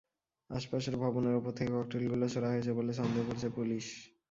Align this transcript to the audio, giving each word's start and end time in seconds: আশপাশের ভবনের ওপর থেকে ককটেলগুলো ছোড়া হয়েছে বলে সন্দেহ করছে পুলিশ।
আশপাশের 0.49 0.95
ভবনের 0.97 1.35
ওপর 1.35 1.51
থেকে 1.51 1.71
ককটেলগুলো 1.71 2.25
ছোড়া 2.33 2.49
হয়েছে 2.49 2.71
বলে 2.73 2.91
সন্দেহ 2.93 3.23
করছে 3.29 3.47
পুলিশ। 3.57 3.85